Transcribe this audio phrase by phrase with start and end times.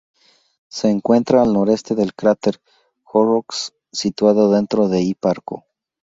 [0.67, 2.59] Se encuentra al noreste del cráter
[3.03, 5.65] Horrocks, situado dentro de Hiparco.